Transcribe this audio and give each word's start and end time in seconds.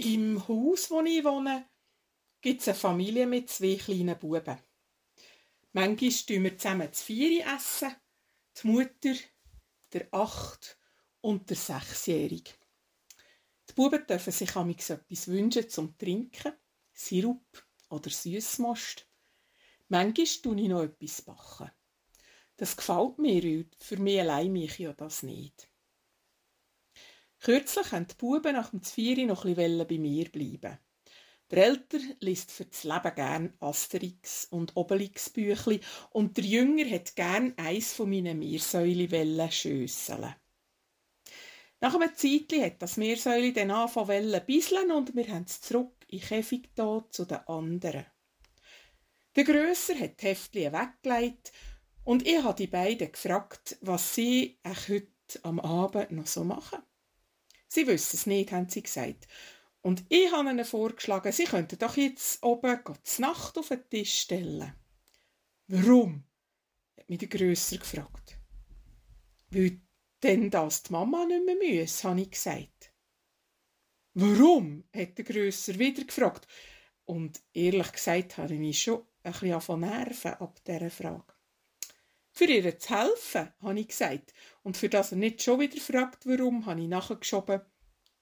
Im 0.00 0.46
Haus, 0.46 0.92
wo 0.92 1.00
ich 1.00 1.24
wohne, 1.24 1.68
gibt 2.40 2.60
es 2.60 2.68
eine 2.68 2.76
Familie 2.76 3.26
mit 3.26 3.50
zwei 3.50 3.74
kleinen 3.74 4.16
Buben. 4.16 4.56
Manchmal 5.72 6.08
essen 6.08 6.44
wir 6.44 6.56
zusammen 6.56 6.92
zu 6.92 7.04
vier 7.04 7.44
essen. 7.44 7.96
Die 8.62 8.68
Mutter, 8.68 9.14
der 9.92 10.06
acht 10.12 10.78
und 11.20 11.50
der 11.50 11.56
sechsjährige. 11.56 12.52
Die 13.68 13.72
Buben 13.74 14.06
dürfen 14.06 14.32
sich 14.32 14.54
amigs 14.54 14.90
etwas 14.90 15.26
wünschen 15.26 15.68
zum 15.68 15.98
Trinken, 15.98 16.52
Sirup 16.92 17.66
oder 17.88 18.08
Süßmost. 18.08 19.04
Manchmal 19.88 20.26
tue 20.26 20.60
ich 20.60 20.68
noch 20.68 20.84
etwas 20.84 21.22
backen. 21.22 21.72
Das 22.56 22.76
gefällt 22.76 23.18
mir, 23.18 23.42
weil 23.42 23.66
für 23.76 23.96
mich 23.96 24.20
allein 24.20 24.52
mich 24.52 24.78
ja 24.78 24.92
das 24.92 25.24
nicht. 25.24 25.68
Kürzlich 27.40 27.92
haben 27.92 28.08
die 28.08 28.14
Buben 28.14 28.54
nach 28.54 28.70
dem 28.70 28.82
Zvieri 28.82 29.24
noch 29.24 29.44
ein 29.44 29.54
bisschen 29.54 29.86
bei 29.86 29.98
mir 29.98 30.28
bleiben. 30.30 30.78
Der 31.50 31.64
Älter 31.64 31.98
liest 32.20 32.52
für 32.52 32.66
das 32.66 32.84
Leben 32.84 33.14
gern 33.14 33.54
Asterix 33.60 34.46
und 34.50 34.76
Obelix 34.76 35.30
Büchli 35.30 35.80
und 36.10 36.36
der 36.36 36.44
Jünger 36.44 36.90
hat 36.90 37.16
gern 37.16 37.54
eins 37.56 37.94
von 37.94 38.10
meinen 38.10 38.38
Meersäuli 38.38 39.08
schösseln. 39.50 40.34
Nach 41.80 41.94
einem 41.94 42.14
Zeitli 42.14 42.60
hat 42.60 42.82
das 42.82 42.96
Meersäuli 42.96 43.52
dann 43.52 43.70
angefangen 43.70 44.42
bisseln 44.46 44.90
und 44.90 45.14
wir 45.14 45.28
haben 45.28 45.44
es 45.46 45.60
zurück 45.60 45.94
in 46.08 46.20
Käfig 46.20 46.68
zu 46.74 47.24
den 47.24 47.38
anderen. 47.46 48.04
Der 49.36 49.44
Grösser 49.44 49.98
hat 49.98 50.20
die 50.20 50.26
Heftchen 50.26 50.72
weggelegt 50.72 51.52
und 52.04 52.26
ich 52.26 52.42
habe 52.42 52.56
die 52.56 52.66
beiden 52.66 53.12
gefragt, 53.12 53.78
was 53.80 54.14
sie 54.14 54.58
heute 54.66 55.12
am 55.44 55.60
Abend 55.60 56.10
noch 56.10 56.26
so 56.26 56.44
machen. 56.44 56.82
Sie 57.68 57.86
wissen 57.86 58.16
es 58.16 58.26
nicht, 58.26 58.50
haben 58.50 58.68
sie 58.68 58.82
gesagt. 58.82 59.28
Und 59.82 60.04
ich 60.08 60.32
habe 60.32 60.50
ihnen 60.50 60.64
vorgeschlagen, 60.64 61.32
sie 61.32 61.44
könnten 61.44 61.78
doch 61.78 61.96
jetzt 61.96 62.42
oben 62.42 62.80
die 62.84 63.22
Nacht 63.22 63.56
auf 63.56 63.68
den 63.68 63.88
Tisch 63.88 64.20
stellen. 64.20 64.74
Warum? 65.68 66.24
hat 66.98 67.08
mich 67.08 67.18
der 67.18 67.28
Grösser 67.28 67.78
gefragt. 67.78 68.38
Weil 69.50 69.80
denn 70.22 70.50
das 70.50 70.82
die 70.82 70.92
Mama 70.92 71.24
nicht 71.24 71.44
mehr 71.44 71.80
muss, 71.80 72.02
habe 72.04 72.22
ich 72.22 72.30
gesagt. 72.30 72.92
Warum? 74.14 74.84
hat 74.94 75.16
der 75.16 75.24
Grösser 75.24 75.78
wieder 75.78 76.04
gefragt. 76.04 76.48
Und 77.04 77.40
ehrlich 77.52 77.92
gesagt 77.92 78.36
habe 78.36 78.54
ich 78.54 78.60
mich 78.60 78.82
schon 78.82 79.06
ein 79.22 79.32
bisschen 79.32 79.60
von 79.60 79.80
Nerven 79.80 80.34
ab 80.34 80.60
dieser 80.66 80.90
Frage. 80.90 81.37
Für 82.38 82.44
ihr 82.44 82.78
zu 82.78 82.96
helfen, 82.96 83.52
habe 83.60 83.80
ich 83.80 83.88
gesagt. 83.88 84.32
Und 84.62 84.76
für 84.76 84.88
das 84.88 85.10
er 85.10 85.18
nicht 85.18 85.42
schon 85.42 85.58
wieder 85.58 85.80
fragt, 85.80 86.24
warum, 86.24 86.66
habe 86.66 86.80
ich 86.80 86.86
nachgeschoben. 86.86 87.62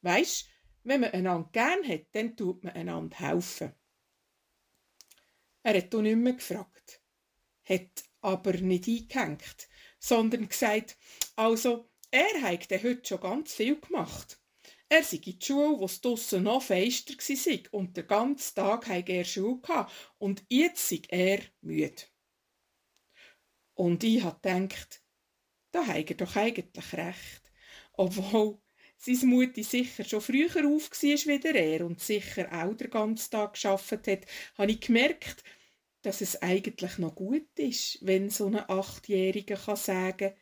Weisst, 0.00 0.48
wenn 0.84 1.02
man 1.02 1.10
einander 1.10 1.50
gern 1.52 1.86
hat, 1.86 2.06
dann 2.12 2.34
tut 2.34 2.64
man 2.64 2.72
einander 2.72 3.14
helfen. 3.18 3.74
Er 5.62 5.76
hat 5.76 5.94
auch 5.94 6.00
nicht 6.00 6.16
mehr 6.16 6.32
gefragt, 6.32 7.02
hat 7.62 8.04
aber 8.22 8.54
nicht 8.54 8.88
eingehängt, 8.88 9.68
sondern 9.98 10.48
gesagt, 10.48 10.96
also, 11.34 11.90
er 12.10 12.40
hat 12.40 12.70
heute 12.70 13.06
schon 13.06 13.20
ganz 13.20 13.52
viel 13.52 13.78
gemacht. 13.78 14.40
Er 14.88 15.02
sei 15.02 15.18
in 15.18 15.38
die 15.38 15.38
Schule, 15.44 15.78
wo 15.78 15.84
es 15.84 16.00
draussen 16.00 16.44
noch 16.44 16.62
feister 16.62 17.12
war, 17.12 17.80
und 17.80 17.98
den 17.98 18.06
ganzen 18.06 18.54
Tag 18.54 18.88
hatte 18.88 19.12
er 19.12 19.24
Schule 19.24 19.60
und 20.16 20.42
jetzt 20.48 20.88
sei 20.88 21.02
er 21.10 21.40
müde. 21.60 22.04
Und 23.76 24.02
ich 24.04 24.24
habe 24.24 24.40
gedacht, 24.40 25.02
da 25.70 25.86
hat 25.86 26.10
er 26.10 26.16
doch 26.16 26.34
eigentlich 26.34 26.92
recht. 26.94 27.52
Obwohl 27.92 28.58
sein 28.96 29.28
Mutti 29.28 29.62
sicher 29.62 30.02
schon 30.02 30.22
früher 30.22 30.48
auf 30.66 30.90
war 30.90 31.00
wie 31.02 31.58
er 31.58 31.84
und 31.84 32.00
sicher 32.00 32.48
auch 32.50 32.74
den 32.74 32.90
ganzen 32.90 33.30
Tag 33.30 33.52
geschafft 33.52 33.92
hat, 34.06 34.26
habe 34.56 34.72
ich 34.72 34.80
gemerkt, 34.80 35.44
dass 36.00 36.22
es 36.22 36.40
eigentlich 36.40 36.96
noch 36.98 37.14
gut 37.14 37.48
ist, 37.56 37.98
wenn 38.00 38.30
so 38.30 38.46
ein 38.46 38.56
Achtjähriger 38.56 39.56
kann 39.56 39.76
sagen, 39.76 40.32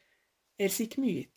er 0.57 0.69
sei 0.71 0.89
müde. 0.97 1.31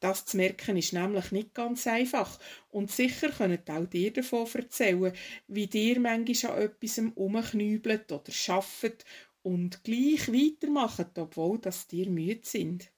Das 0.00 0.24
zu 0.24 0.36
merken 0.36 0.76
ist 0.76 0.92
nämlich 0.92 1.32
nicht 1.32 1.54
ganz 1.54 1.88
einfach. 1.88 2.38
Und 2.68 2.92
sicher 2.92 3.30
könnt 3.30 3.68
auch 3.68 3.86
dir 3.86 4.12
davon 4.12 4.46
erzählen, 4.54 5.12
wie 5.48 5.66
dir 5.66 5.98
manchmal 5.98 6.52
an 6.52 6.62
etwas 6.62 7.00
umknübelt 7.16 8.12
oder 8.12 8.30
schafft 8.30 9.04
und 9.42 9.84
gleich 9.84 10.28
weitermachen, 10.32 11.10
obwohl 11.16 11.58
das 11.58 11.86
dir 11.86 12.08
müde 12.10 12.44
sind. 12.44 12.92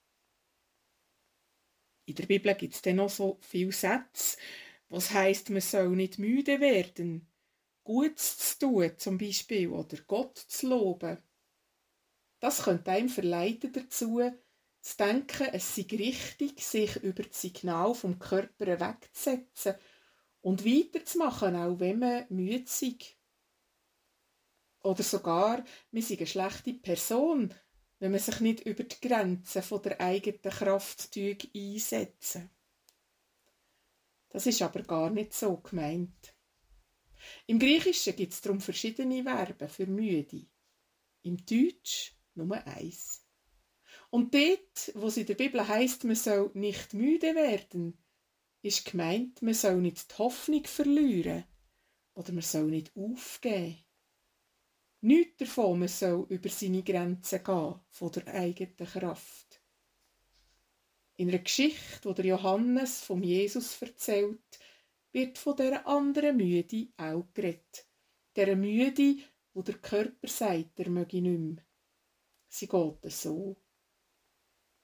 In 2.07 2.15
der 2.17 2.27
Bibel 2.27 2.55
gibt 2.55 2.75
es 2.75 2.83
dann 2.83 2.97
noch 2.97 3.09
so 3.09 3.39
viele 3.41 3.73
Sätze, 3.73 4.37
was 4.89 5.13
heißt, 5.13 5.51
man 5.51 5.61
soll 5.61 5.91
nicht 5.91 6.19
müde 6.19 6.61
werden, 6.61 7.29
Gutes 7.85 8.37
zu 8.39 8.59
tun 8.59 8.93
zum 8.99 9.19
Beispiel 9.19 9.69
oder 9.69 9.97
Gott 10.07 10.37
zu 10.39 10.69
loben. 10.69 11.19
Das 12.41 12.63
könnte 12.65 12.91
einem 12.91 13.09
verleiten 13.09 13.73
dazu, 13.73 14.21
zu 14.81 14.97
denken, 14.97 15.49
es 15.53 15.75
sei 15.75 15.87
richtig, 15.91 16.63
sich 16.65 16.97
über 16.97 17.23
das 17.23 17.41
Signal 17.41 17.95
vom 17.95 18.19
Körper 18.19 18.81
wegzusetzen 18.81 19.75
und 20.41 20.65
weiterzumachen, 20.65 21.57
auch 21.57 21.81
wenn 21.81 21.99
man 21.99 22.27
müde 22.31 22.65
ist. 22.65 23.17
Oder 24.83 25.03
sogar, 25.03 25.65
wir 25.91 26.03
sind 26.03 26.21
eine 26.21 26.27
schlechte 26.27 26.75
Person, 26.75 27.55
wenn 27.99 28.13
man 28.13 28.21
sich 28.21 28.41
nicht 28.41 28.61
über 28.67 28.83
die 28.83 29.09
Grenzen 29.09 29.63
von 29.63 29.83
der 29.83 30.01
eigenen 30.01 30.41
Kraft 30.41 31.11
einsetzen. 31.55 32.51
Das 34.31 34.47
ist 34.47 34.63
aber 34.63 34.83
gar 34.83 35.11
nicht 35.11 35.35
so 35.35 35.57
gemeint. 35.59 36.35
Im 37.47 37.59
Griechischen 37.59 38.17
gibt 38.17 38.33
es 38.33 38.41
darum 38.41 38.61
verschiedene 38.61 39.23
Verben 39.23 39.69
für 39.69 39.87
müde. 39.87 40.47
Im 41.23 41.45
Deutsch 41.45 42.15
nur 42.35 42.57
eins. 42.67 43.27
Und 44.09 44.35
dort, 44.35 44.93
wo 44.95 45.09
es 45.09 45.19
in 45.19 45.27
der 45.27 45.35
Bibel 45.35 45.67
heißt, 45.67 46.05
man 46.05 46.17
soll 46.17 46.51
nicht 46.55 46.95
müde 46.95 47.35
werden, 47.35 47.99
ist 48.63 48.87
gemeint, 48.87 49.43
man 49.43 49.55
soll 49.55 49.77
nicht 49.77 50.11
die 50.11 50.19
Hoffnung 50.19 50.65
verlieren 50.65 51.45
oder 52.15 52.33
man 52.33 52.43
soll 52.43 52.67
nicht 52.67 52.93
aufgeben. 52.97 53.85
Nichts 55.03 55.39
davon, 55.39 55.79
man 55.79 55.89
soll 55.89 56.27
über 56.29 56.49
seine 56.51 56.83
Grenzen 56.83 57.43
gehen, 57.43 57.81
von 57.89 58.13
der 58.13 58.27
eigenen 58.29 58.77
Kraft. 58.77 59.63
In 61.17 61.29
einer 61.29 61.39
Geschichte, 61.39 62.09
wo 62.09 62.13
der 62.13 62.27
Johannes 62.27 63.01
vom 63.01 63.23
Jesus 63.23 63.81
erzählt, 63.81 64.59
wird 65.13 65.39
von 65.39 65.57
der 65.57 65.87
anderen 65.87 66.37
Müde 66.37 66.89
auch 66.97 67.27
geredet. 67.33 67.87
Der 68.37 68.55
Müde, 68.57 69.17
wo 69.55 69.63
der 69.63 69.79
Körper 69.79 70.29
sagt, 70.29 70.79
er 70.79 70.91
möge 70.91 71.21
nicht 71.21 71.39
mehr. 71.39 71.65
Sie 72.49 72.69
geht 72.69 73.13
so. 73.13 73.57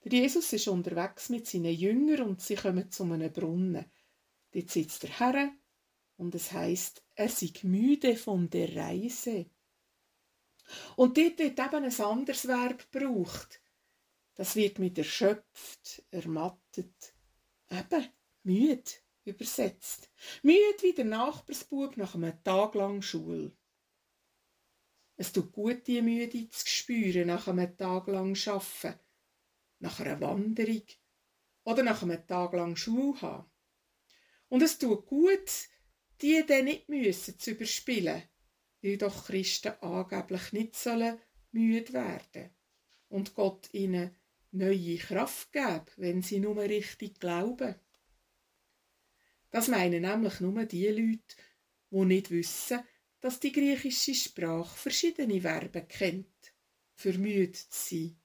Der 0.05 0.13
Jesus 0.13 0.53
ist 0.53 0.69
unterwegs 0.69 1.29
mit 1.29 1.47
seinen 1.47 1.75
Jüngern 1.75 2.29
und 2.29 2.41
sie 2.41 2.55
kommen 2.55 2.91
zu 2.91 3.05
einem 3.05 3.33
Brunnen. 3.33 3.85
Dort 4.53 4.71
sitzt 4.71 5.03
der 5.03 5.19
Herr 5.19 5.53
und 6.17 6.35
es 6.35 6.53
heißt, 6.53 7.03
er 7.15 7.29
sei 7.29 7.53
müde 7.63 8.17
von 8.17 8.49
der 8.49 8.75
Reise. 8.77 9.47
Und 10.97 11.17
dort 11.17 11.39
wird 11.39 11.59
eben 11.59 11.85
ein 11.85 12.01
anderes 12.01 12.49
Verb 12.49 12.91
gebraucht. 12.91 13.61
Das 14.35 14.57
wird 14.57 14.79
mit 14.79 14.99
erschöpft, 14.99 16.05
ermattet, 16.11 17.15
eben 17.71 18.09
müde 18.43 18.91
übersetzt. 19.25 20.11
Müde 20.43 20.83
wie 20.83 20.93
der 20.93 21.05
Nachbarsbub 21.05 21.97
nach 21.97 22.15
einem 22.15 22.43
Tag 22.45 22.75
lang 22.75 23.03
Schule. 23.03 23.57
Es 25.17 25.33
tut 25.33 25.53
gut, 25.53 25.87
die 25.87 26.03
Müde 26.03 26.49
zu 26.51 26.67
spüren 26.67 27.29
nach 27.29 27.49
einem 27.49 27.77
Tag 27.77 28.07
lang 28.09 28.37
Arbeiten, 28.47 29.01
nach 29.79 30.01
einer 30.01 30.21
Wanderung 30.21 30.85
oder 31.65 31.83
nach 31.83 32.03
einem 32.03 32.27
Tag 32.27 32.53
lang 32.53 32.77
Schule 32.77 33.21
haben. 33.23 33.51
Und 34.49 34.63
es 34.63 34.79
tut 34.79 35.07
gut, 35.07 35.51
die 36.21 36.45
dann 36.47 36.67
nicht 36.67 36.89
müssen 36.89 37.39
zu 37.39 37.53
überspielen 37.53 38.23
doch 38.95 39.27
Christen 39.27 39.73
angeblich 39.81 40.53
nicht 40.53 40.77
sollen 40.77 41.19
müde 41.53 41.93
werden 41.93 42.51
und 43.09 43.35
Gott 43.35 43.69
ihnen 43.73 44.15
neue 44.53 44.99
Kraft 44.99 45.53
geben, 45.53 45.87
wenn 45.97 46.23
sie 46.23 46.41
nur 46.41 46.57
richtig 46.57 47.19
glauben. 47.19 47.75
Das 49.51 49.69
meinen 49.69 50.03
nämlich 50.03 50.41
nur 50.41 50.65
die 50.65 50.89
Leute, 50.89 51.37
die 51.91 52.05
nicht 52.05 52.31
wissen, 52.31 52.81
dass 53.21 53.41
die 53.41 53.53
griechische 53.53 54.15
Sprache 54.15 54.77
verschiedene 54.77 55.41
Verben 55.41 55.89
kennt, 55.89 56.53
für 56.95 57.17
müde 57.19 57.53
zu 57.53 57.67
sein. 57.71 58.21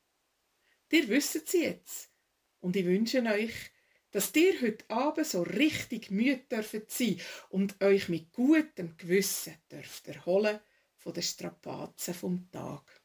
Ihr 0.91 1.07
wisst 1.07 1.47
sie 1.47 1.63
jetzt. 1.63 2.11
Und 2.59 2.75
ich 2.75 2.85
wünsche 2.85 3.23
euch, 3.23 3.71
dass 4.11 4.35
ihr 4.35 4.61
heute 4.61 4.89
Abend 4.89 5.25
so 5.25 5.41
richtig 5.41 6.11
müde 6.11 6.43
dürft 6.51 6.91
sein 6.91 7.19
und 7.49 7.81
euch 7.81 8.09
mit 8.09 8.31
gutem 8.31 8.95
Gewissen 8.97 9.55
dürft 9.71 10.07
erholen 10.07 10.59
von 10.97 11.13
den 11.13 11.23
Strapazen 11.23 12.13
vom 12.13 12.51
Tag. 12.51 13.01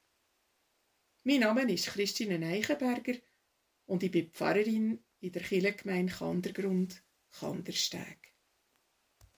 Mein 1.23 1.41
Name 1.41 1.73
ist 1.73 1.87
Christine 1.87 2.45
Eichenberger 2.47 3.15
und 3.87 4.03
ich 4.03 4.11
bin 4.11 4.31
Pfarrerin 4.31 5.03
in 5.21 5.33
der 5.33 5.43
Kirchengemeinde 5.43 6.13
Kandergrund, 6.13 7.03
Kandersteg. 7.31 8.36